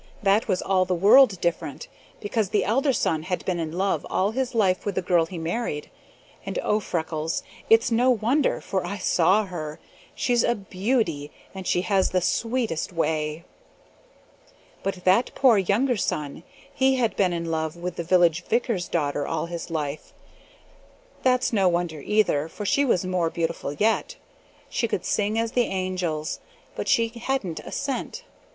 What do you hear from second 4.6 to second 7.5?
with the girl he married, and, oh, Freckles,